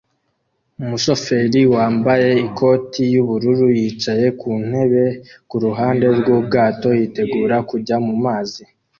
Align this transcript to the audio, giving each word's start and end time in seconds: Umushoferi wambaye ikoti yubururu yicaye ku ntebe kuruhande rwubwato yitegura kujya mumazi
Umushoferi 0.81 1.61
wambaye 1.73 2.29
ikoti 2.47 3.01
yubururu 3.13 3.65
yicaye 3.79 4.27
ku 4.39 4.49
ntebe 4.67 5.05
kuruhande 5.49 6.05
rwubwato 6.19 6.87
yitegura 6.99 7.57
kujya 7.69 7.95
mumazi 8.05 8.63